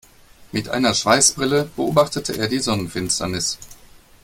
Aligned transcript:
Mit 0.51 0.67
einer 0.67 0.95
Schweißbrille 0.95 1.69
beobachtete 1.75 2.35
er 2.35 2.47
die 2.47 2.57
Sonnenfinsternis. 2.57 3.59